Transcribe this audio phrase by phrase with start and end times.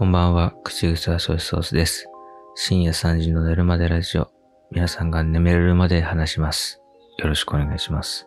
[0.00, 2.08] こんばんは、口草ソイソースです。
[2.54, 4.30] 深夜3時の寝るまでラジオ。
[4.70, 6.80] 皆さんが眠れるまで話します。
[7.18, 8.26] よろしくお願いします。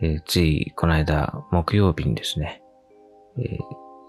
[0.00, 2.62] えーついこの間、木曜日にですね、
[3.36, 3.58] えー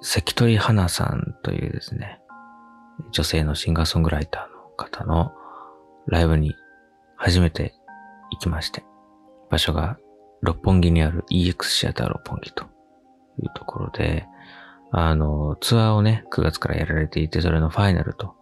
[0.04, 2.22] 関取花さんというですね、
[3.12, 5.32] 女性のシンガーソングライターの方の
[6.06, 6.54] ライブに
[7.16, 7.74] 初めて
[8.30, 8.84] 行きまして、
[9.50, 9.98] 場所が
[10.44, 12.66] 六本木にある EX シアター六本木と
[13.42, 14.28] いうところで、
[14.92, 18.36] あの、ツアーをね、9月からやられていて、それのファイナルと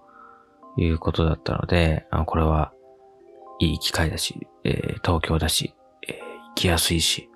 [0.78, 2.72] いうことだったので、あこれは
[3.60, 5.76] いい機会だし、えー東京だし、
[6.08, 7.30] えー行きやすいし、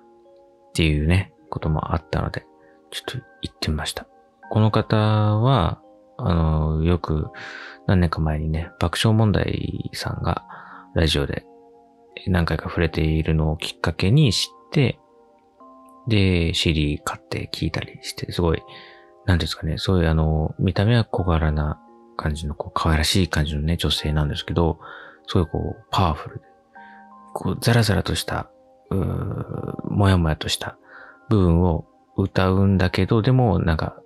[0.70, 2.46] っていうね、こともあったので、
[2.90, 4.06] ちょっと行ってみました。
[4.50, 5.80] この方は、
[6.18, 7.28] あの、よく
[7.86, 10.44] 何年か前にね、爆笑問題さんが
[10.94, 11.44] ラジオで
[12.26, 14.98] 何回か触れているのをきっかけに知って、
[16.08, 18.62] で、CD 買って聞いたりして、すごい、
[19.26, 21.80] なんですかね、そういうあの、見た目は小柄な
[22.16, 24.78] 感じの、こう、可愛らしい感じのね、女性なんですけど、
[25.26, 26.42] すごいこう、パワフルで、
[27.34, 28.50] こう、ザラザラとした、
[28.90, 30.76] うーもやもやとした
[31.28, 33.96] 部分を歌うんだけど、でも、なんか、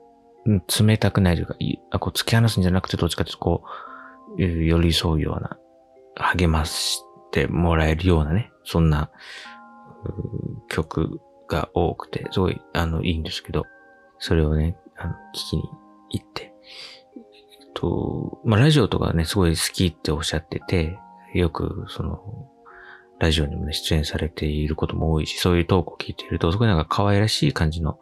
[0.46, 1.56] 冷たくないというか、
[1.90, 3.64] あこう突き放すんじゃなくて、どっちかというと、こ
[4.38, 5.58] う、寄り添うような、
[6.14, 9.10] 励ましてもらえるようなね、そんな、
[10.04, 10.12] うー
[10.68, 13.64] 曲が多くて、すごい、あの、いいんですけど、
[14.18, 15.62] それをね、あの、聞きに
[16.10, 16.54] 行って、
[17.62, 20.98] えっと、まあ、ラジオとかね、すごい好きっておっしゃってて、
[21.34, 22.20] よく、その、
[23.18, 27.98] ラジオにもね、出演されていることも多いし、そういうトークを聞いていると、すごいなんか可愛らしい感じの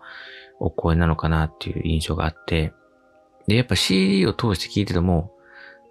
[0.58, 2.72] お声なのかなっていう印象があって、
[3.46, 5.32] で、やっぱ CD を通して聞いてても、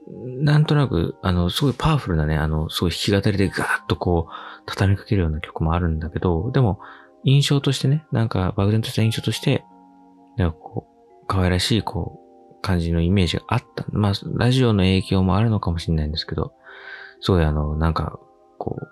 [0.07, 6.79] なんとなく、あの、すごいパワフルなね、あの、すごい弾き語りでガーッとこう、畳みかけるような曲もあるんだけど、でも、
[7.23, 9.63] 印象としてね、なんか漠然とした印象として、
[10.35, 10.92] なんかこう、
[11.27, 12.19] 可愛らしい、こ
[12.52, 13.85] う、感じのイメージがあった。
[13.91, 16.53] まあ、ラジオの影響もあるのかもしれないんですけど、
[17.20, 18.20] すごいあの、なんか、
[18.58, 18.87] こう、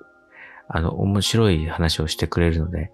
[0.68, 2.92] あの、面白い話をしてくれるので、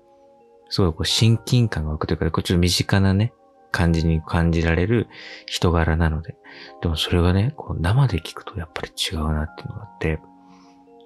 [0.69, 3.33] すごいこう、親近感が湧くというか、こうちょっと身近なね、
[3.71, 5.07] 感じに感じられる
[5.45, 6.35] 人柄なので、
[6.81, 10.19] でもそれがね、こう生で聞くとやっぱり違うなっていうのがあって、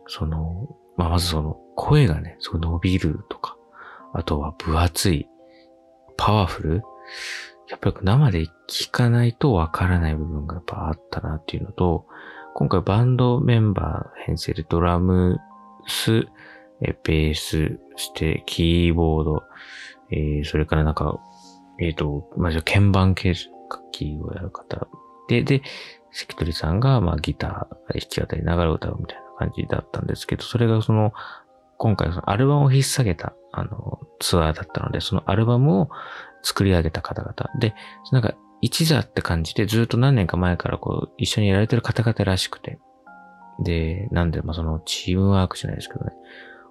[0.07, 0.67] その、
[0.97, 3.57] まあ、まずその声がね、すごい伸びるとか、
[4.13, 5.27] あとは分厚い、
[6.17, 6.83] パワフル、
[7.71, 12.05] やっぱり生で聞かないとわからない部分がやっぱあったなっていうのと、
[12.53, 15.39] 今回バンドメンバー編成でドラム
[15.87, 16.27] ス、
[16.81, 19.43] えベース、してキーボード、
[20.11, 21.17] えーそれからなんか、
[21.79, 24.87] えっ、と、まあ、じゃ鍵盤系楽器をやる方
[25.29, 25.61] で、で、
[26.11, 31.13] 関取さんが、ま、ギター、弾き語りながら歌うみたいな感じだったんですけど、それがその、
[31.77, 35.89] 今回そのアルバムを引っ提げた、あの、ツアーだったので、そのアルバムを
[36.43, 37.33] 作り上げた方々。
[37.59, 37.73] で、
[38.11, 42.79] なんか、一座って感じで、ずっと何年か前からこう、一緒にやられてる方々らしくて。
[43.63, 46.11] で、なんで、まあ、その、チームワークじゃないですけどね、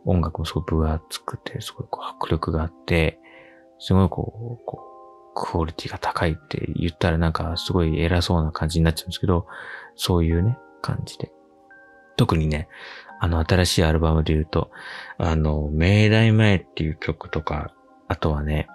[0.04, 3.18] 音楽もすごい分厚くて、すごいこう迫力があって、
[3.78, 4.90] すごいこう、こう、
[5.34, 9.46] クオリティが高いって言ったらなんかすごい偉そうな感じになっちゃうんですけど、
[9.94, 11.32] そういうね、感じで。
[12.16, 12.68] 特にね、
[13.20, 14.70] あの新しいアルバムで言うと、
[15.18, 17.72] あの、明大前っていう曲とか、
[18.08, 18.66] あとはね、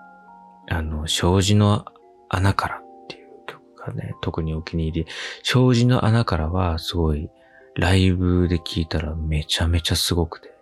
[0.69, 1.85] あの、障子の
[2.29, 5.11] 穴からっていう曲がね、特にお気に入り。
[5.43, 7.29] 障子の穴からはすごい、
[7.75, 10.55] ライブで聴いたらめちゃめちゃすごくて、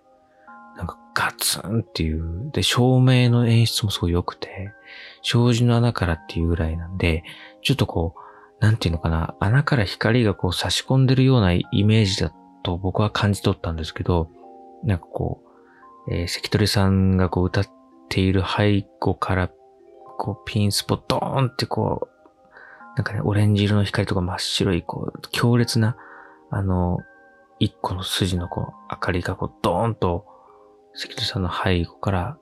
[0.77, 4.73] なんかガツンっていう、で、照明の演出もすごい良くて、
[5.21, 7.23] 障子の穴からっていうぐらいなんで、
[7.61, 14.29] ちょっとこう、なんていうのかな、穴から光がこう差し込んでるようなイメージだと僕は感じ取ったんですけど、
[14.83, 15.43] なんかこ
[16.07, 17.67] う、えー関取さんがこう歌っ
[18.09, 19.51] ている背後から、
[20.17, 22.13] こうピンスポドーンってこう、
[22.95, 25.97] なんかね、オレンジ色の光とか真っ白い、こう、強烈な、
[26.51, 26.99] あの、
[27.59, 30.25] 一個の筋のこう、明かりがこう、ドーンと、
[30.93, 32.37] 関取さんの背後から、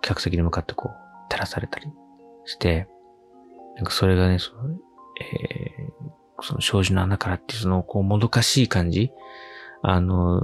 [0.00, 0.92] 客席に向かってこう、
[1.28, 1.86] 照らされたり
[2.46, 2.88] して、
[3.76, 4.70] なんかそれがね、その、
[5.20, 9.12] えー、その障子の穴からっていうその、こう、もどかしい感じ
[9.82, 10.40] あの、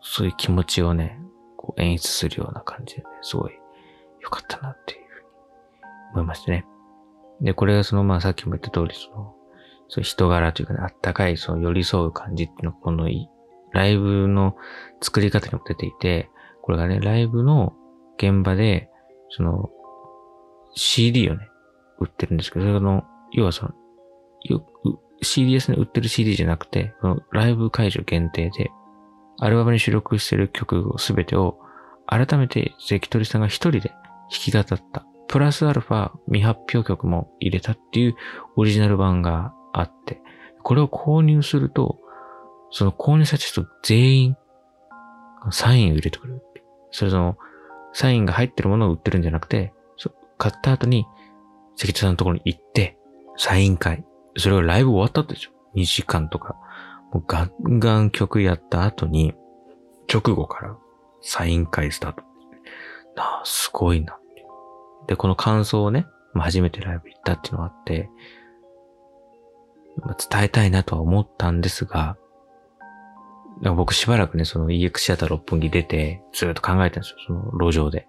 [0.00, 1.18] そういう気持ちをね、
[1.56, 3.52] こう演出するような感じで、ね、すごい
[4.20, 5.05] 良かったなっていう。
[6.16, 6.64] 思いましたね。
[7.40, 9.34] で、これがその、まあさっきも言った通り、その、
[9.88, 13.28] そう人柄というかね、あったかい、その寄り添う感じっていうのが、このい
[13.72, 14.56] ライブの
[15.02, 16.30] 作り方にも出ていて、
[16.62, 17.74] これがね、ライブの
[18.16, 18.88] 現場で、
[19.30, 19.70] その、
[20.74, 21.48] CD をね、
[21.98, 23.72] 売ってるんですけど、それの、要はその、
[24.44, 28.70] よく CD ですね、売ってる CD じゃなくて、そのライブ会場限定で、
[29.38, 31.58] アルバムに収録してる曲をすべてを、
[32.06, 33.98] 改めて関取さんが一人で弾
[34.28, 34.78] き語った
[35.28, 38.16] プラスアルファ未発表曲も入れたっていう
[38.56, 40.20] オリジナル版があって、
[40.62, 41.98] これを購入すると、
[42.70, 44.36] その購入した人全員、
[45.50, 46.42] サインを入れてくれる。
[46.90, 47.36] それその、
[47.92, 49.72] サインが入ってるものを売ってるんじゃなくて、
[50.38, 51.06] 買った後に、
[51.76, 52.98] 関田さんのところに行って、
[53.36, 54.04] サイン会。
[54.36, 56.56] それがライブ終わったってでしょ ?2 時間とか。
[57.12, 59.34] もうガンガン曲やった後に、
[60.12, 60.76] 直後から
[61.22, 62.22] サイン会スタート。
[63.16, 64.18] なあ、すごいな。
[65.06, 68.10] で、この感想をね、まあ、初めてライブ行ったっていうのがあって、
[70.02, 72.16] まあ、伝えたいなとは思ったんですが、
[73.62, 77.16] 僕しばらくね、その EX シアター六本木出て、ずっと考えたんですよ。
[77.26, 78.06] その路上で。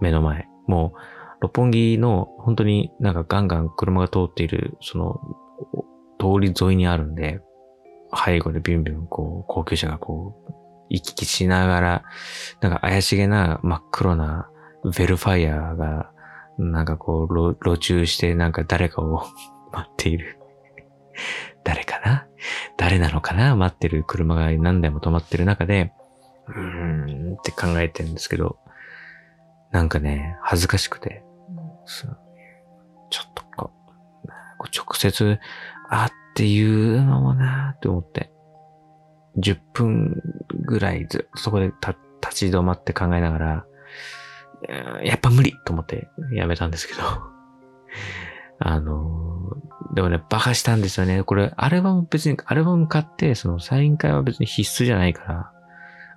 [0.00, 0.48] 目の前。
[0.66, 0.98] もう、
[1.42, 5.20] 六本木の本当になんかガンガン車が通っている、その、
[6.18, 7.40] 通り沿いにあるんで、
[8.14, 10.52] 背後でビュンビュンこう、高級車がこう、
[10.88, 12.04] 行き来しながら、
[12.62, 14.48] なんか怪しげな真っ黒な
[14.96, 16.10] ベルファイアが、
[16.58, 19.24] なんかこう、路中してなんか誰かを
[19.72, 20.38] 待っている。
[21.64, 22.26] 誰かな？
[22.76, 23.56] 誰なのかな？
[23.56, 25.92] 待ってる車が何台も止まってる中で、
[26.48, 28.58] うーんって考えてるんですけど、
[29.70, 31.24] なんかね、恥ずかしくて、
[31.86, 33.70] ちょっとこ
[34.24, 34.28] う、
[34.76, 35.38] 直接
[35.88, 38.30] 会って言うのもなーって思って、
[39.38, 40.22] 10分
[40.64, 41.94] ぐらいずっとそこで立
[42.34, 43.66] ち止まって考えながら、
[45.02, 47.00] やっぱ無理と思ってやめたんですけど。
[48.60, 49.50] あの
[49.94, 51.22] でもね、バカしたんですよね。
[51.22, 55.52] これ、アルバム別に、アルバム買って、そのサイン会は別に必須じゃないから、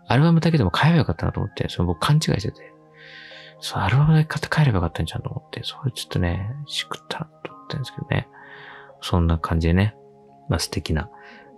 [0.07, 2.73] アルバムだけでも買えばよかったなと思って、その僕勘違いしてて。
[3.59, 8.27] そう、アルバムだけ買って帰ればよかったんじゃんと思って、それちょっとね、しくったなと思ってるんですけどね。
[9.01, 9.95] そんな感じでね、
[10.49, 11.09] まあ素敵な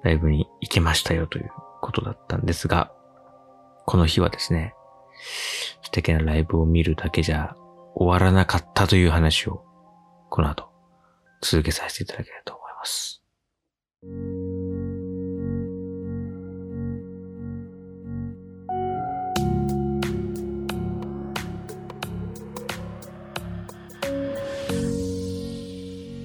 [0.04, 1.52] ライブに行けましたよという
[1.82, 2.92] ことだったんですが、
[3.86, 4.74] この日はですね、
[5.82, 7.56] 素敵なライブを見るだけじゃ
[7.96, 9.64] 終わらなかったという話を、
[10.30, 10.70] この後、
[11.42, 13.24] 続けさせていただければと思います。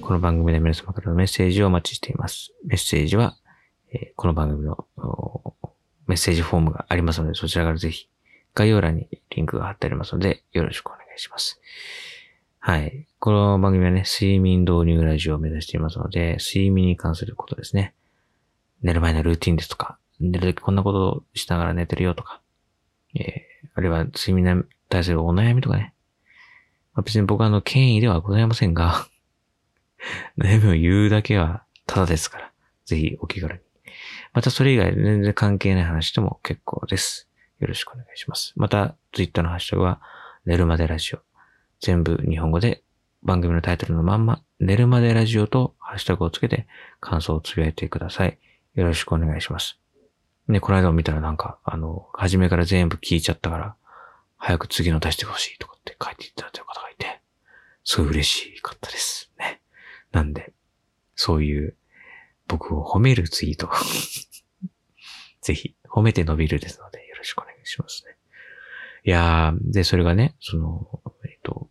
[0.01, 2.53] この番組で皆様からのメッセージをお待ちしています。
[2.65, 3.35] メッセージは、
[3.91, 4.85] えー、この番組の
[6.07, 8.07] メッセージフォームがありますので、そちらからぜひ
[8.55, 11.59] 概要欄にリンクが貼ってありますので、よろしくお願いします。
[12.59, 13.05] はい。
[13.19, 17.93] この番組はね、睡眠導入ラジオを目指していますので、睡眠に関することですね。
[18.81, 22.39] 寝る前のルーティンですとか、寝るときこんなことをしながら寝てるよとか、
[23.13, 25.93] えー、あるいは睡眠に対するお悩みとかね。
[26.93, 29.05] まあ、別に僕はあの、権威ではございませんが
[30.39, 32.51] 悩みを言うだけはただですから、
[32.85, 33.59] ぜひお気軽に。
[34.31, 37.24] またそれ以外全然関係ない話でも結構です。
[37.59, 38.53] よろしくお願いします。
[38.55, 40.01] また、ツイッターのハッシュタグは、
[40.45, 41.19] 寝るまでラジオ。
[41.79, 42.83] 全部日本語で、
[43.23, 46.67] 番組のタイトルのまんま、寝るまでラジオとハッシュタグをつけて
[46.99, 48.37] 感想をつぶやいてください。
[48.75, 49.79] よろしくお願いします。
[50.47, 53.75] ね、この間も見たらなんか、あの、初めから全部聞いちゃったから、
[54.37, 57.21] 早く次の出してほしいとかって書いていただいてる方がいて、
[57.83, 59.31] すごい嬉しかったです。
[59.39, 59.61] ね。
[60.11, 60.53] なんで、
[61.15, 61.75] そういう
[62.47, 63.69] 僕を褒めるツイート
[65.41, 68.15] ぜひ、褒めて伸びるですので、しくお願いしますね。
[69.03, 71.69] いやー、で、それがね、その、えっと、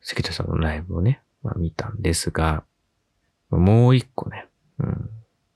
[0.00, 2.64] 関田さんのライブをね、まあ見たんですが、
[3.50, 4.48] もう一個ね、
[4.78, 5.10] うん、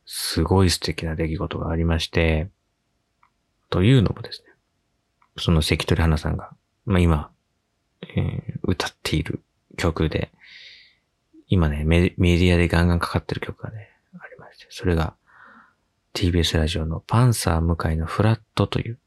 [0.07, 2.49] すごい素敵な出来事がありまして、
[3.71, 4.53] というのもですね、
[5.39, 6.51] その関取花さんが、
[6.85, 7.31] まあ今、
[8.03, 9.41] えー、歌っている
[9.77, 10.31] 曲で、
[11.49, 15.15] 今ねメ、メディアでガンガンかかってる曲がね、ありまして、それが、
[16.15, 18.99] TBS ラジオのパンサー向かいのフラットという、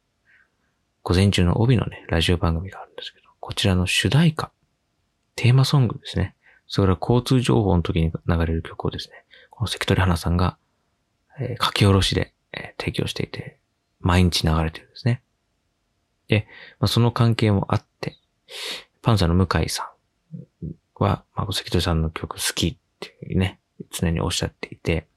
[1.04, 4.52] 午前中の帯のね、ラジオ番組があるんですけど、こちらの主題歌、
[5.36, 6.36] テーマソングですね。
[6.68, 10.58] それから交通情報の時に流れる曲をですね、この関取花さんが、
[11.40, 13.60] えー、書き下ろしで、えー、提供していて、
[14.00, 15.22] 毎日流れてるんですね。
[16.28, 16.48] で、
[16.80, 18.18] まあ、その関係もあって、
[19.02, 19.92] パンサーの向井さ
[20.64, 23.60] んは、まあ、関取さんの曲好きっていうね、
[23.92, 25.08] 常におっしゃっていて、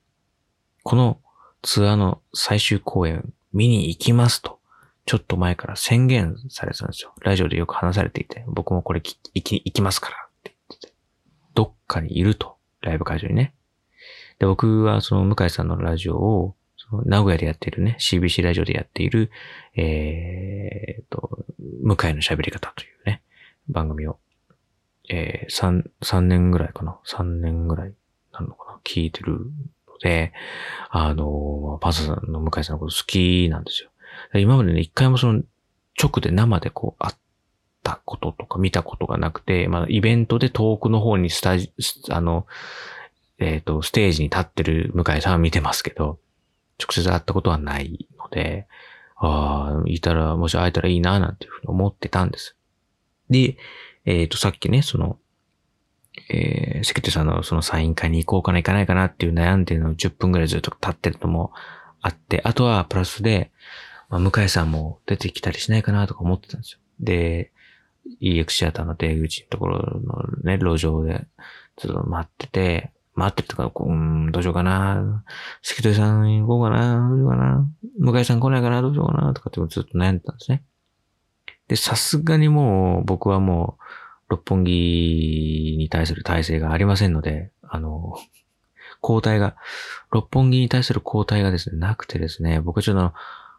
[0.82, 1.20] この
[1.62, 4.60] ツアーの最終公演見に行きますと、
[5.06, 7.14] ちょっと前から宣言されてたんですよ。
[7.20, 10.94] ラジオでよく話されていて、僕もこれ行き、行きますからって言ってて。
[11.54, 13.54] どっかにいると、ライブ会場にね。
[14.38, 19.30] で、僕はその向井さんのラジオを、その名古屋でやっているね、CBC ラジオでやっている、
[19.76, 21.46] えー、と、
[21.82, 23.22] 向井の喋り方というね、
[23.68, 24.18] 番組を、
[25.08, 27.94] えー、3、3年ぐらいかな ?3 年ぐらい
[28.32, 28.80] なのかな？
[28.84, 29.38] 聞いてる
[30.02, 30.32] で、
[30.90, 33.90] あの、パンサさんの向井さんのこと好きなんですよ。
[34.34, 35.42] 今までね、一回もその、
[36.00, 37.16] 直で生でこう、会っ
[37.86, 41.72] ったこととか見たことがなくて、まあ、イベントで遠くの方にスタジ、
[42.10, 42.46] あの、
[43.38, 46.18] えっ、ー、と、ステージに立ってる向井さんは見てますけど、
[46.80, 48.66] 直接会ったことはないので、
[49.16, 52.56] ああ、いたら、もし会えたらいいな、なんていうふうに思ってたんです。
[53.30, 53.56] で、
[54.04, 55.18] えっ、ー、と、さっきね、その、
[56.30, 61.52] えー、関手さんのそのサイン会に行こうかな、行かないかなっていう悩んでるのを10分ぐらいずっと立ってるのも
[62.00, 63.50] あって、あとはプラスで、
[64.08, 66.78] まあ、向井さんも出てきたりしないかなとか思ってたんですよ。
[67.00, 67.52] で、
[68.20, 71.26] EX シアターの出口のところのね、路上で、
[71.76, 75.24] ちょっと待ってて、待ってるとか、うん、どうしようかな。
[75.62, 77.08] 関取さん行こうかな。
[77.08, 77.66] どうしようかな。
[77.98, 78.82] 向井さん来ないかな。
[78.82, 79.32] どうしようかな。
[79.32, 80.62] とかってずっと悩んでたんですね。
[81.68, 83.82] で、さすがにもう、僕はもう、
[84.28, 88.16] 六本木に対する体制がありませんので、あの、
[89.02, 89.56] 交代が、
[90.10, 93.14] 六本木に対する交代がですね、なくてですね、僕はちょっと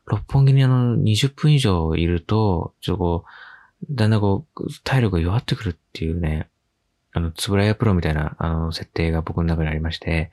[0.08, 6.50] 六本木にあの、20分以上いると、ちょっとこう、だんだんこう、体力が弱ってくるっていうね、
[7.14, 10.32] あの、つぶらやプロみたいな、あの、設定が僕の中にありまして、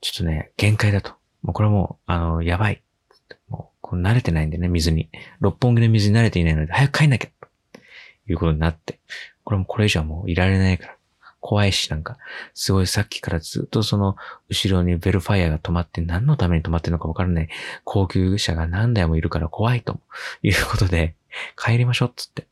[0.00, 1.12] ちょっとね、限界だと。
[1.42, 2.82] もうこれもう、あの、やばい。
[3.48, 5.10] もう、こう慣れてないんでね、水に。
[5.40, 7.28] 六本木の水に慣れていないので、早く帰んなきゃ。
[7.28, 9.00] ということになって。
[9.44, 10.96] これもこれ以上はもういられないから。
[11.42, 12.18] 怖いし、なんか、
[12.54, 14.14] すごいさっきからずっとその、
[14.48, 17.48] 後ろにベルファイアが止まって何のために止まってるのかわからない
[17.82, 19.98] 高級車が何台もいるから怖いと
[20.44, 21.16] いうことで、
[21.56, 22.46] 帰りましょうっつって。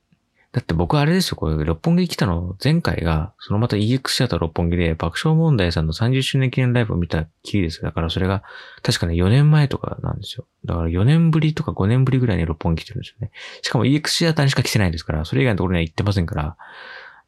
[0.52, 7.82] だって僕あれですよ、これ、六本木来たの、前回が、そのまた EX シアター六本木で爆笑問題さんの30周年記念ライブを見たきりです。
[7.82, 8.42] だからそれが、
[8.82, 10.46] 確かね、4年前とかなんですよ。
[10.64, 13.30] だから4年ぶりとか5年ぶりぐらいに六本木来てるんですよね。
[13.62, 16.56] しかも EX シアターにしか来てないですから、それ以外のところには行ってませんから、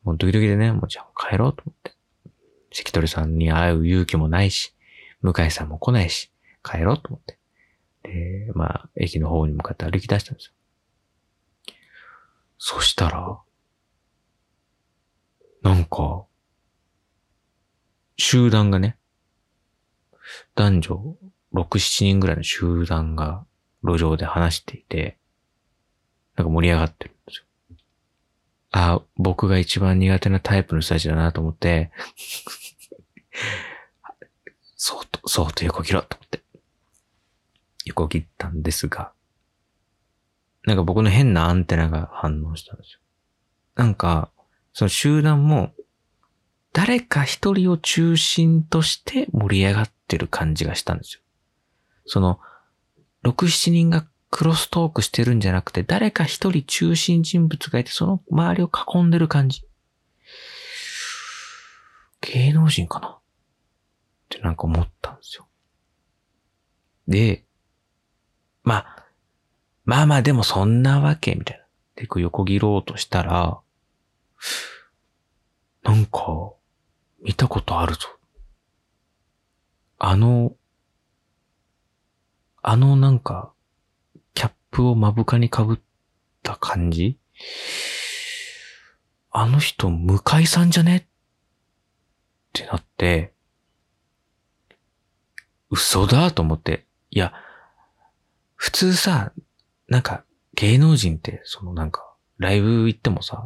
[0.02, 1.92] もうドキドキでね、もうじゃあ帰ろうと思って。
[2.72, 4.74] 関取さんに会う勇気もないし、
[5.20, 6.32] 向井さんも来ないし、
[6.64, 7.38] 帰ろうと思って。
[8.02, 10.52] で、まあ、駅の方に向かって歩き出したんですよ。
[12.64, 13.40] そしたら、
[15.62, 16.26] なんか、
[18.16, 18.96] 集団がね、
[20.54, 21.16] 男女
[21.54, 23.44] 6、7人ぐらいの集団が
[23.82, 25.18] 路上で話していて、
[26.36, 27.44] なんか盛り上がってるんですよ。
[28.70, 31.90] あ、僕が一番苦手なタイプの人たちだなと思って、
[34.76, 36.44] そうと、そうと横切ろうと思って、
[37.86, 39.12] 横切ったんですが、
[40.64, 43.00] なんか僕の変なアンテナが反応したんですよ。
[43.74, 44.30] なんか、
[44.72, 45.72] その集団も、
[46.72, 51.20] 誰か一人を中心として盛り上がってる感じがしたんですよ。
[52.06, 52.40] その、
[53.24, 59.66] 6、7人がクロストークしてるんじゃなくて、誰か一人中心人物がいて、その周りを囲んでる感じ。
[62.22, 63.08] 芸能人かな？
[63.08, 63.20] っ
[64.28, 65.48] てなんか思ったんですよ。
[67.08, 67.44] で、
[68.62, 69.01] まあ、
[69.84, 71.64] まあまあでもそんなわけ、みたいな。
[71.96, 73.60] で、こう横切ろうとしたら、
[75.82, 76.52] なんか、
[77.20, 78.08] 見たことあるぞ。
[79.98, 80.56] あの、
[82.62, 83.52] あのなんか、
[84.34, 85.78] キャップを目深に被っ
[86.42, 87.18] た感じ？
[89.30, 90.96] あの人、向井さんじゃね？
[90.96, 91.04] っ
[92.52, 93.32] てなって、
[95.70, 96.86] 嘘だと思って。
[97.10, 97.32] いや、
[98.54, 99.32] 普通さ、
[99.92, 103.44] なんか、芸能人って、そのなんか、ライブ行ってもさ、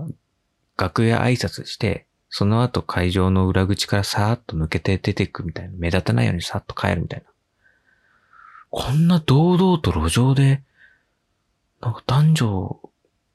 [0.78, 5.74] 楽屋挨拶して、その後会場の裏口からさーっと抜けて出てくみたいな。
[5.76, 7.26] 目立たないようにさーっと帰るみたいな。
[8.70, 10.62] こんな堂々と路上で、
[11.80, 12.80] なんか男女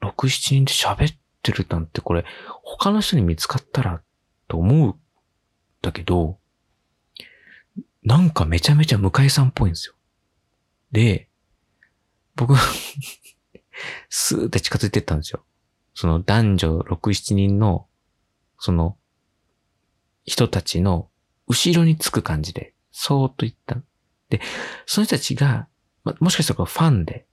[0.01, 2.23] 6、7人で喋ってるなんてこれ、
[2.63, 4.01] 他の人に見つかったら
[4.47, 4.95] と思う
[5.81, 6.37] だけど、
[8.03, 9.95] なんかめちゃめちゃ向井さんっぽいんですよ。
[10.93, 11.27] で、
[12.35, 12.55] 僕
[14.09, 15.43] スーって近づいてったんですよ。
[15.93, 17.87] その男女6、7人の、
[18.59, 18.97] その、
[20.23, 21.09] 人たちの
[21.47, 23.77] 後ろにつく感じで、そーっと言った。
[24.29, 24.41] で、
[24.85, 25.67] その人たちが、
[26.03, 27.25] ま、もしかしたらファンで、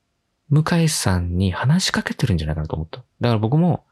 [0.49, 3.05] 向井さんに話しかけてるんじゃないかなと思った。
[3.21, 3.85] だから僕も、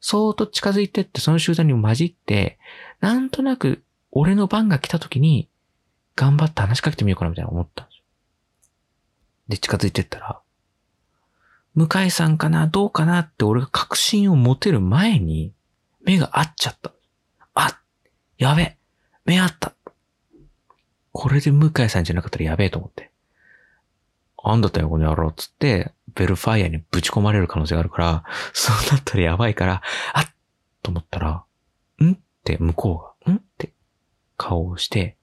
[0.00, 2.58] そーっと近づいてって、その集団に混じって、
[3.00, 5.48] なんとなく、俺の番が来た時に、
[6.16, 7.99] 頑張って話しかけてみようかなみたいな思ったんです。
[9.50, 10.40] で、近づいてったら、
[11.74, 15.52] 向井さんかなどうかなって俺が確信を持てる前に、
[16.04, 16.92] 目が合っちゃった。
[17.54, 17.80] あ
[18.38, 18.76] やべ
[19.24, 19.74] 目合った
[21.12, 23.10] これで向井さんじゃなかったらやべえと思って。
[24.42, 29.82] あんだったよ、この野郎っつって、ベルファイアにぶち込まれる可能性があるから、そうなったらやばいから、
[30.14, 30.24] あっ
[30.82, 31.44] と思ったら、
[31.98, 33.72] んって向こうが、んって
[34.36, 35.16] 顔をして、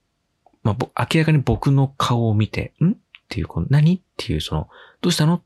[0.63, 3.97] まあ、明らかに僕の顔を見て、んっていう、この何？
[3.97, 4.69] っていう、その、
[5.01, 5.43] どうしたの？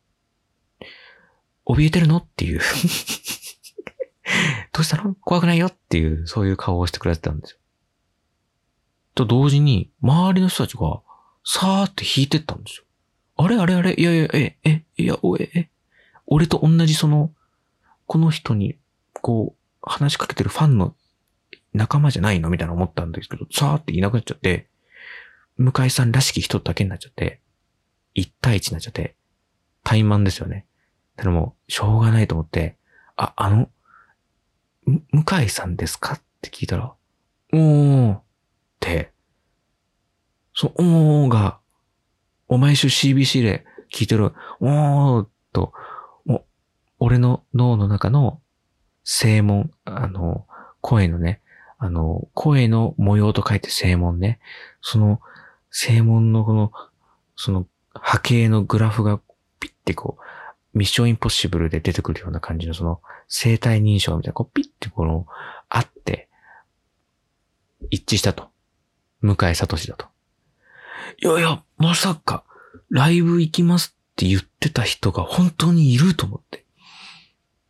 [1.65, 2.17] 怯えてるの？
[2.17, 2.61] っていう。
[4.71, 5.15] どうしたの？
[5.15, 5.67] 怖くないよ？
[5.67, 7.57] っていう、そういう顔をしてくれてたんですよ。
[9.15, 11.01] と同時に、周りの人たちが、
[11.43, 12.83] さーって引いてったんですよ。
[13.35, 13.57] あれ？
[13.57, 13.73] あれ？
[13.73, 13.99] あれ？
[13.99, 15.69] いやいや、え、え、いや、おえ、え、
[16.27, 17.31] 俺と同じその、
[18.05, 18.77] この人に、
[19.21, 20.95] こう、話しかけてるファンの
[21.73, 22.49] 仲間じゃないの？
[22.49, 24.67] みたいな思ったんですけど、さーっていなくなっちゃって、
[25.57, 27.41] 向井さんらしき人だけになっちゃって、
[28.13, 29.15] 一対一になっちゃって、
[29.83, 30.65] 怠慢ですよね。
[31.15, 32.77] だからもう、しょうがないと思って、
[33.15, 33.69] あ、あの、
[34.85, 36.93] 向井さんですかって聞いたら、
[37.53, 38.21] おーっ
[38.79, 39.11] て、
[40.53, 41.59] その、おーが、
[42.47, 45.73] お前週 CBC で聞いてる、おーと、
[46.25, 46.45] もう
[46.99, 48.41] 俺の脳の中の
[49.03, 50.45] 声紋、あの、
[50.81, 51.41] 声のね、
[51.77, 54.39] あの、声の模様と書いて声紋ね。
[54.81, 55.19] その、
[55.71, 56.71] 声紋のこの、
[57.35, 59.19] その波形のグラフが
[59.59, 65.25] ピッてこう、ミッションインポッシブルで出てくるような感じのその生体認証みたいな、こうピッてこの、
[65.69, 66.29] あって、
[67.89, 68.49] 一致したと。
[69.21, 70.07] 向井聡だと。
[71.21, 72.43] いやいや、まさか、
[72.89, 76.65] ライブ行きますって言ってた人が本当にいると思って。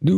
[0.02, 0.14] で、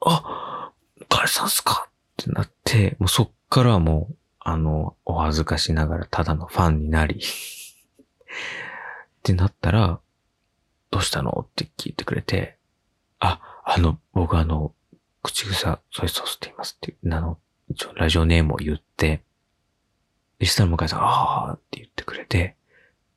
[0.00, 0.70] あ、
[1.08, 7.20] 彼さんすかってなって、もうそっからもう、あの、お恥ずかしながらただのファンになり
[9.20, 10.00] ってなったら、
[10.90, 11.46] どうしたの？
[11.46, 12.56] って聞いてくれて、
[13.18, 14.74] あ、あの、僕あの、
[15.22, 19.22] 口草ソイソースって言いますって、あの、一応ラジオネームを言って、
[20.40, 22.56] そしたら向井さん、あーって言ってくれて、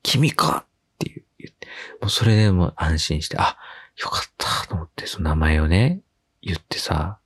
[0.02, 1.66] 君かって言って、
[2.02, 3.56] もうそれでも安心して、あ、
[3.96, 6.02] よかったと思って、その名前をね、
[6.42, 7.18] 言ってさ、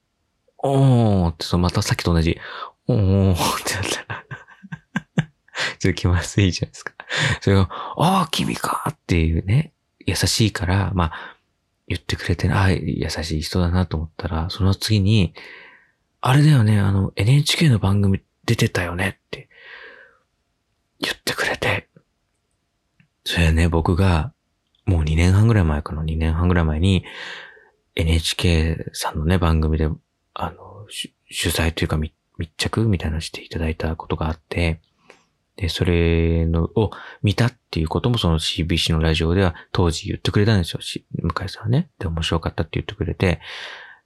[0.58, 2.38] おーって、そのまたさっきと同じ、
[2.86, 4.24] おーってなったら
[5.78, 6.94] ちょっと気まずいじゃないですか。
[7.40, 9.72] それが、ああ、君かっていうね、
[10.06, 11.38] 優しいから、まあ、
[11.86, 15.34] 言ってくれて、ああ、優しい人だなと思ったら、その次に、
[16.20, 19.48] あれだよね、あの、NHK の番組出てたよねって
[21.00, 21.88] 言ってくれて、
[23.24, 24.32] それね、僕が、
[24.84, 27.04] もう2年半ぐらい前かな、2年半ぐらい前に、
[27.94, 29.88] NHK さんのね、番組で、
[30.34, 30.86] あの、
[31.30, 32.12] 取材というか密
[32.56, 34.80] 着みたいなのしていただいたことがあって、
[35.58, 40.78] で、それの、を見たっていうこともその CBC のラジオでは当時言ってくれたんですよ。
[41.12, 41.90] 向井さんはね。
[41.98, 43.40] で、面白かったって言ってくれて、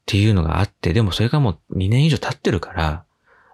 [0.00, 3.04] っていうのがあって、でもそれがもう2年以上経ってるから、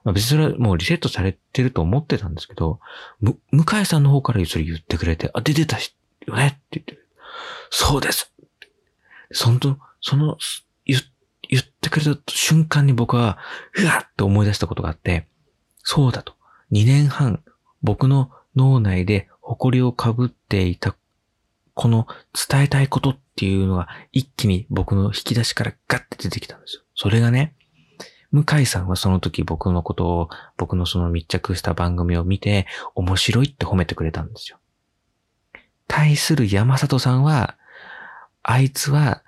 [0.04, 2.78] まあ、別にそれはもうリセットされてると思ってたんですけど、
[3.20, 6.98] 向井さんの方からそれ言ってくれて、あ、出てたよねって言って、
[7.70, 8.32] そうです
[9.32, 9.58] その、
[10.00, 10.38] その、
[10.86, 11.00] 言
[11.50, 13.38] 言ってくれた瞬間に僕は、
[13.76, 15.26] うわって思い出したことがあって、
[15.82, 16.34] そうだと。
[16.72, 17.42] 2年半
[17.82, 20.96] 僕の脳内で誇りをかぶっていた、
[21.74, 22.06] この
[22.48, 26.82] 伝えたいことっていうのが一気に僕の引き出しからガッて出てきたんですよ。
[26.94, 27.54] それがね、
[28.30, 34.58] 向井さんはその時僕のことを、僕のその密着した番組を見て、面白いって褒めてくれたんですよ。
[35.86, 37.56] 対する山里さんは、
[38.42, 39.22] あいつは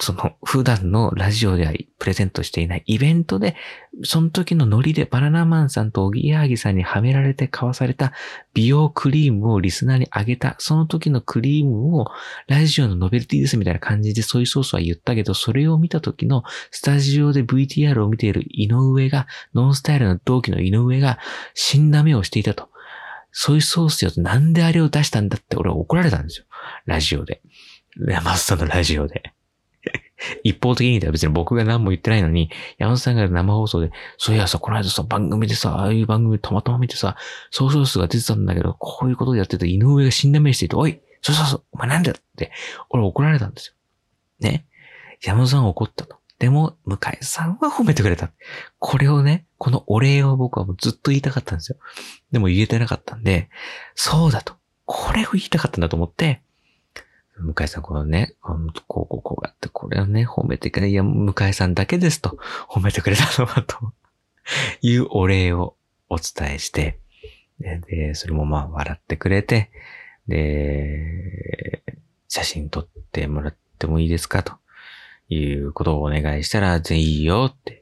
[0.00, 3.56] その普段のラジオではプレゼントしていないイベントで、
[4.04, 8.12] その時のノリでバナナマンさんとおぎやはぎさんにはめられて買わされた
[8.54, 12.06] 美容クリームをリスナーにあげた、その時のクリームを
[12.46, 21.18] ラジオのノベルティですみたいな感じでソイソースは言ったけど、それを見た時のスタジオで VTR を見ている井上が、ノンスタイルの同期の井上が
[21.54, 22.68] 死んだ目をしていたと。
[23.32, 26.46] ソイソースよとなんであれを出したんだって俺は怒られたんですよ。
[26.86, 27.42] ラジオで。
[28.06, 29.32] 山里さんのラジオで。
[30.42, 37.16] 一方的に言ったら別に僕が何も言ってないのに、山本さんが生放送で、そういやさ、この間さ、番組でさ、ああいう番組たまたま見てさ、
[37.50, 42.52] 総称数が出てたんだけど、こういうことをやってて、井上が死んだ目していて、おい、そうそうそう、お前なんだって、
[42.90, 43.74] 俺怒られたんですよ。
[44.40, 44.66] ね。
[45.22, 46.18] 山本さん怒ったと。
[46.38, 48.30] でも、向井さんは褒めてくれた。
[48.78, 51.78] これをね、このお礼を僕はもうずっと言いたかったんですよ。
[52.30, 53.48] でも言えてなかったんで、
[53.96, 54.54] そうだと。
[54.84, 56.42] これを言いたかったんだと思って、
[57.40, 58.34] 向井さん、このね、
[58.86, 63.92] こう、こう、こうやって、これをね、褒めてくれ、いや、向井さんだけですと、褒めてくれたのは、と
[64.82, 65.76] いうお礼を
[66.08, 66.98] お伝えして、
[67.58, 69.70] で、それもまあ、笑ってくれて、
[70.26, 71.82] で、
[72.28, 74.54] 写真撮ってもらってもいいですかと
[75.28, 77.78] いうことをお願いしたら、全然いいよって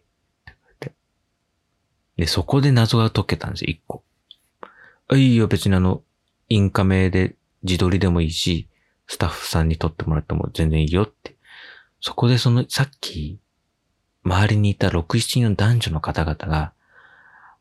[2.16, 4.02] で、そこで謎が解けたんですよ、一個。
[5.12, 6.02] いいよ、別にあの、
[6.48, 8.68] インカメで自撮りでもいいし、
[9.06, 11.36] スタッフさんに撮ってもらっても全然いいよって。
[12.00, 13.38] そこでその、さっき、
[14.24, 16.72] 周りにいた6、7人の男女の方々が、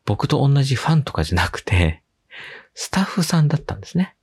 [0.04, 2.02] 僕と同じファンとかじゃなくて、
[2.74, 4.14] スタッフさんだったんですね。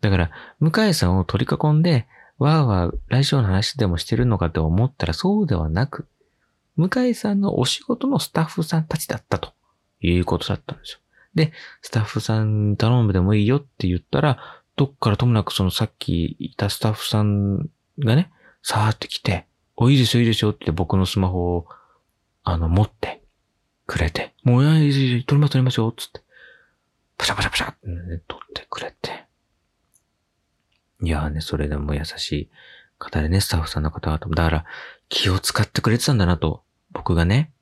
[0.00, 0.30] だから、
[0.60, 2.06] 向井さんを取り囲んで、
[2.38, 6.06] わーわーラジオの話でもしてるのかと思ったらそうではなく、
[6.76, 9.52] 向井さんのお仕事のスタッフさんたちだったと
[10.00, 10.98] いうことだったんですよ。
[11.34, 11.52] で、
[11.82, 18.30] スタッフさん頼むでもいいよって言ったら、どっからともなくそのさっきいたスタッフさんがね、
[18.62, 21.66] さーって来て、お、いいですよ、いいですよって僕のスマホを、
[22.42, 23.22] あの、持って
[23.86, 26.22] くれて、もう、いや、いいですよ、撮ります、撮りますよ、つって、
[27.16, 29.24] パシャパシャパシャって、ね、撮ってくれて。
[31.02, 32.50] いやーね、それでも優しい
[32.98, 34.34] 方でね、スタッフさんの方々も。
[34.34, 34.64] だから、
[35.08, 37.52] 気を使ってくれてたんだなと、僕がね、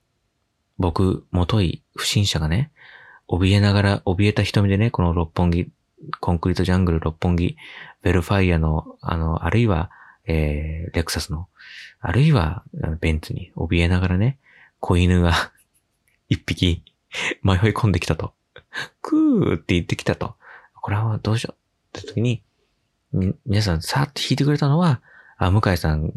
[0.79, 2.72] 僕、もとい不審者がね、
[3.29, 5.70] 怯えながら、怯えた瞳でね、この六本木、
[6.20, 7.56] コンクリートジャングル六本木、
[8.02, 9.90] ベルファイアの、あの、あるいは、
[10.26, 11.48] えー、レクサスの、
[12.00, 12.64] あるいは、
[13.00, 14.38] ベンツに怯えながらね、
[14.80, 15.32] 子犬が
[16.28, 16.82] 一匹
[17.42, 18.34] 迷い込んできたと。
[19.00, 20.34] クーって言ってきたと。
[20.80, 21.54] これはどうしよ
[21.94, 21.98] う？
[21.98, 22.42] って時に、
[23.46, 25.02] 皆さんさーって弾いてくれたのは、
[25.36, 26.12] あ、向井さん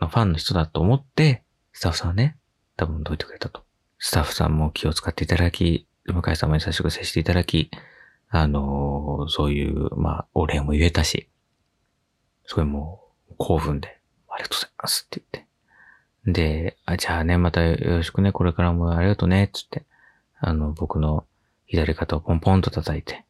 [0.00, 2.36] のファンの人だと思って、スタッフさんはね、
[2.76, 3.64] 多分どいてくれたと。
[3.98, 7.70] スタッフさんも気を使っていただき、向井さんも優しく接していただき、
[8.36, 11.28] あの、そういう、まあ、お礼も言えたし、
[12.46, 15.46] すごいもう、興奮で、ありがとうございますって言っ
[16.26, 16.42] て。
[16.72, 19.84] で、あ、じゃあね、またよろしくね、これからもありがとうね、つって、
[20.40, 21.26] あの、僕の
[21.66, 23.24] 左肩をポンポンと叩いて、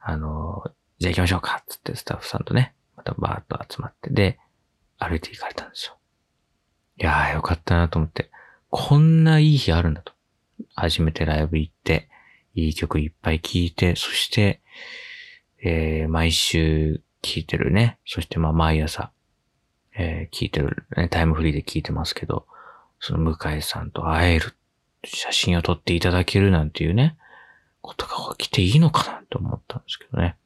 [0.00, 0.64] あの、
[0.98, 4.40] じゃあ行きましょうか、つってスタッフさんとね、またバーッと集まって、で、
[4.98, 5.96] 歩いて行かれたんですよ。
[6.98, 8.32] いやーよかったなと思って、
[8.70, 10.12] こんないい日あるんだと。
[10.74, 12.08] 初めてライブ行って、
[12.54, 14.60] いい曲いっぱい聴いて、そして、
[15.62, 17.98] えー、毎週聴いてるね。
[18.06, 19.12] そしてまあ毎朝、
[19.96, 22.46] えー、聞いてる、ね、タイムフリーで聞いてますけど、
[22.98, 24.54] その向井さんと会える、
[25.04, 27.16] 写真を撮っていただけるなんていうね、
[27.80, 30.36] ことが起きていいのかなと思ったんですけどね。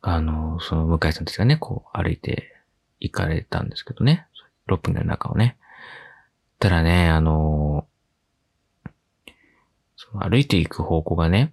[0.00, 2.54] あの、その向井さんたちがね、こう歩いて
[3.00, 4.26] 行かれたんですけどね。
[4.68, 5.56] 6分の中をね。
[6.58, 7.86] たらね、あの
[10.12, 11.52] 歩いていく方向がね、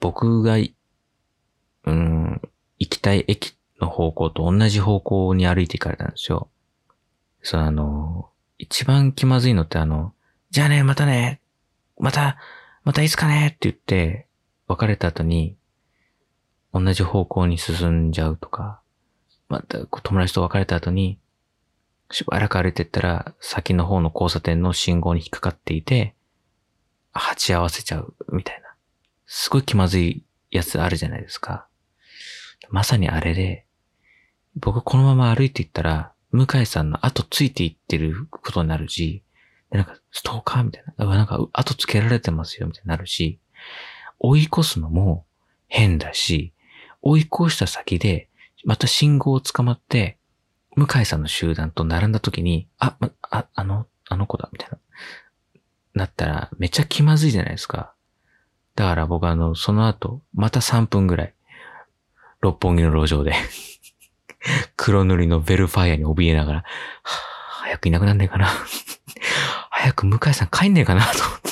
[0.00, 2.40] 僕が、うん、
[2.78, 6.48] 行きたい駅の方向と同じ方向に歩いて行かれたんですよ。
[7.42, 10.12] そう、あの、一番気まずいのってあの、
[10.50, 11.40] じゃあね、またね、
[11.98, 12.38] また、
[12.84, 14.26] またいつかねって言って、
[14.66, 15.56] 別れた後に、
[16.72, 18.80] 同じ方向に進んじゃうとか、
[19.48, 21.18] また友達と別れた後に、
[22.10, 26.15] しばらく歩いてったら、先の方の交差点の信号に引っかかっていて、
[27.18, 28.68] 鉢合わせちゃうみたいな。
[29.26, 31.66] すごい気まずいやつあるじゃないですか。
[32.70, 33.66] まさにあれで、
[34.56, 39.22] 僕このまま歩いていったら、向井さんの後ついていってることになるし、
[39.70, 41.06] でなんか、ストーカーみたいな。
[41.06, 43.40] なんか、後つけられてますよ、みたいになるし、
[44.18, 45.26] 追い越すのも
[45.68, 46.52] 変だし、
[47.02, 48.28] 追い越した先で、
[48.64, 50.18] また信号を捕まって、
[50.76, 54.78] 向井さんの集団と並んだ時に、あ、あ、あの、あの子だ、みたいな。
[55.96, 57.94] なったら、めっちゃ気まずいじゃないですか。
[58.74, 61.34] だから僕あの、その後、また3分ぐらい、
[62.42, 63.34] 六本木の路上で。
[64.76, 66.64] 黒塗りのベルファイアに怯えながら、
[67.02, 68.48] 早くいなくなんねえかな。
[69.70, 71.50] 早く向井さん帰んねえかなと思って。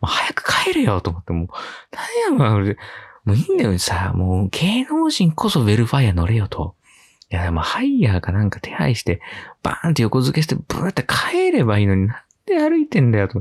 [0.00, 1.48] もう早く帰れよと思って、もう、
[1.90, 2.76] 何やもう、
[3.24, 6.76] もういいんだよさ、もう芸能人こそベルファイア乗れよと。
[7.30, 9.20] いや、でもハイヤーかなんか手配して、
[9.62, 12.24] バーンって横付けして、ブーって帰ればいいのにな。
[12.46, 13.40] で歩いてんだよと。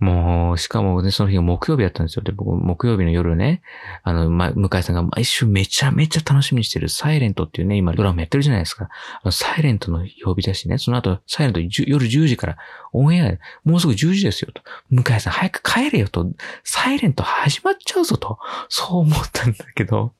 [0.00, 2.22] もう、しかもね、その日が木曜日だったんですよ。
[2.22, 3.62] で、僕、木曜日の夜ね、
[4.04, 8.84] あの、ま、向井さんが毎週めちゃめちゃ楽しみにしてるサイレントっていうね、今ドラマやってるじゃないですか。
[8.84, 12.56] あのサイレントの曜日だしね、その後、サイレント夜10時から
[12.92, 14.62] オンエア、もうすぐ10時ですよと。
[14.88, 16.30] 向井さん早く帰れよと。
[16.62, 18.38] サイレント始まっちゃうぞと。
[18.68, 20.12] そう思ったんだけど、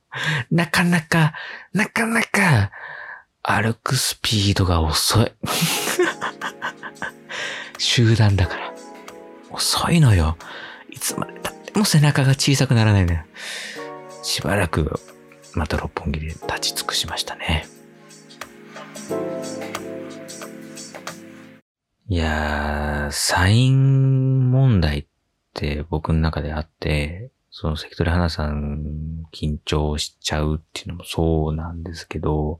[0.51, 1.33] なかなか、
[1.71, 2.71] なかなか、
[3.43, 5.31] 歩くスピードが遅い。
[7.79, 8.73] 集団だから。
[9.49, 10.37] 遅いのよ。
[10.89, 13.23] いつまで経っても背中が小さくならないのよ。
[14.21, 14.99] しばらく、
[15.55, 17.65] また六本木で立ち尽くしましたね。
[22.09, 25.05] いやー、サイン問題っ
[25.53, 28.83] て僕の中であって、その関取花さん
[29.33, 32.59] 緊張しちゃうっていうのもそうなんですけど、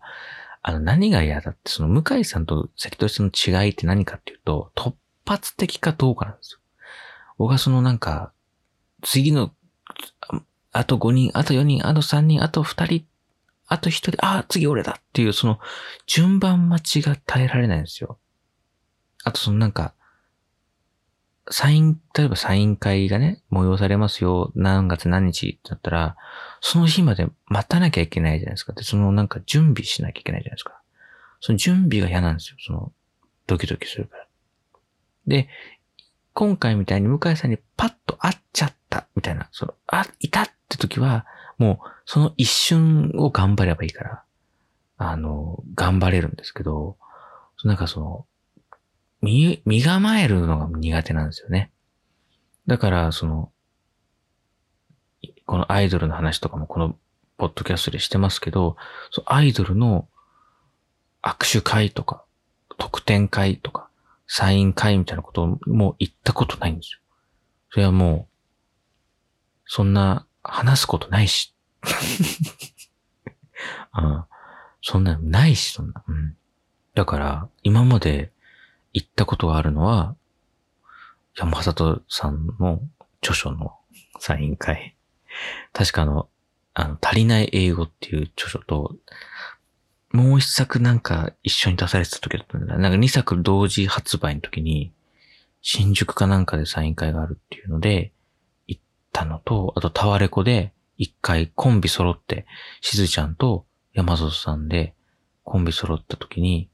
[0.62, 4.94] あの何が嫌だって、その向井さんと関取さんの違いって何かっていうと、突
[5.30, 6.60] 発的かどうかなんですよ。
[7.38, 8.32] 僕はそのなんか、
[9.04, 9.52] 次の、
[10.72, 13.06] あと5人、あと4人、あと3人、あと2人、
[13.68, 15.60] あと1人、ああ、次俺だっていう、その
[16.08, 18.18] 順番待ちが耐えられないんですよ。
[19.24, 19.94] あとそのなんか、
[21.52, 26.18] サイン、例えばサイン会がね、催されますよ、何月何日ってなったら、
[26.62, 28.74] その日まで待たなきゃいけないじゃないですか。
[28.74, 30.82] で、そのなんか準備しなきゃいけないじゃないですか。
[31.42, 32.58] その準備が嫌なんですよ。
[32.60, 32.92] その、
[33.48, 34.29] ドキドキするから。
[35.28, 35.48] で、
[36.34, 41.26] 今回みたいに向井さんにパッと会っちゃったみたいな、その、あ、いたって時は、
[41.58, 44.24] もうその一瞬を頑張ればいいから、
[44.98, 46.98] あの、頑張れるんですけど、
[47.64, 48.26] なんかその、
[49.22, 51.72] 身、身構えるのが苦手なんですよね。
[52.68, 53.52] だから、その、
[55.46, 56.96] このアイドルの話とかもこの
[57.38, 58.78] ポッドキャストでしてますけど、
[59.26, 60.08] アイドルの
[61.22, 62.24] 握手会とか、
[62.78, 63.89] 特典会とか、
[64.32, 67.00] サイン会みたいなことをもう言ったことないんですよ。
[67.72, 68.34] それはもう、
[69.66, 71.56] そんな話すことないし。
[73.98, 74.24] うん、
[74.84, 76.04] そんなないし、そんな。
[76.08, 76.38] うん、
[76.94, 78.32] だから、今まで
[78.94, 80.16] 言ったことがあるのは、
[81.36, 82.84] 山里さんの
[83.24, 83.80] 著書の
[84.20, 84.96] サイン会。
[85.74, 86.30] 確かあの、
[86.76, 88.96] あの、足りない英語っていう著書と、
[90.12, 92.78] もう一作なんか一緒に出されてた時だったんだ。
[92.78, 94.92] なんか二作同時発売の時に、
[95.62, 98.12] 新宿かなんかでサイン会があるっていうので、
[98.68, 102.46] 行ったのと、あとタワレコで一回コンビ揃って、
[102.82, 104.96] しずちゃんと山里さんで
[105.44, 106.70] コンビ揃った時に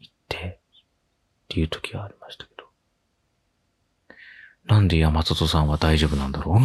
[0.00, 0.60] 行って、
[1.44, 2.64] っていう時がありましたけど。
[4.64, 6.58] なんで山里さんは大丈夫なんだろう？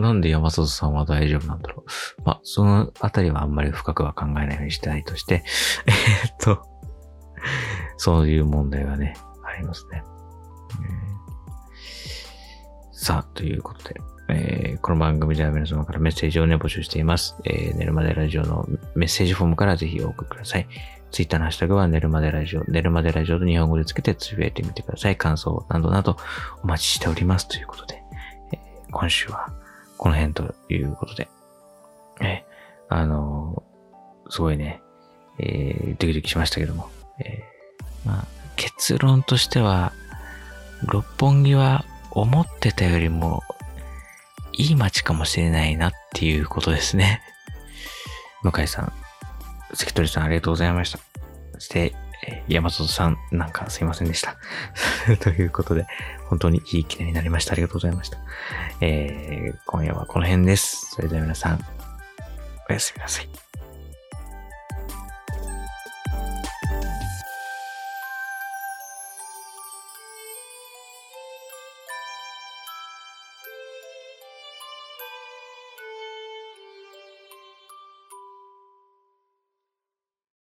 [0.00, 2.22] なんで山里さんは大丈夫なんだろう。
[2.24, 5.44] まあ、そのあたりはあんまり深くは考えないようにしたいとして、
[5.86, 6.62] えー、っと、
[7.96, 10.02] そういう問題がね、ありますね。
[12.92, 17.36] さあ、ということで、えー、この番組では皆様からメッセージをね、募集しています。
[17.44, 20.66] えー、寝るまでラジオのメッセージフォームからぜひお送りください。
[21.10, 25.16] ツイッターのハッシュタグは寝るまでラジオ、寝るまでラジオと日本語でつけてつぶやいてみてください。
[25.16, 26.16] 感想などなど
[26.62, 27.46] お待ちしております。
[27.46, 28.02] ということで、
[28.52, 29.52] えー、今週は
[30.04, 31.28] この辺ということで。
[32.20, 32.44] え、
[32.90, 33.62] あの、
[34.28, 34.82] すごいね、
[35.38, 36.90] えー、ドキドキしましたけども。
[37.24, 39.94] えー、まあ、結論としては、
[40.92, 43.42] 六本木は思ってたよりも
[44.52, 47.22] いい街かもしれないなっていうことですね。
[48.42, 48.92] 向井さん、
[49.72, 50.98] 関取さんありがとうございました。
[51.54, 51.94] そして、
[52.48, 54.36] 山里さん、なんかすいませんでした。
[55.20, 55.86] ということで、
[56.28, 57.52] 本当にいい記念になりました。
[57.52, 58.18] ありがとうございました。
[58.80, 60.90] えー、今夜はこの辺です。
[60.94, 61.64] それでは皆さん、
[62.68, 63.43] おやすみなさい。